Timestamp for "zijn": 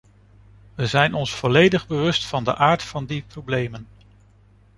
0.85-1.13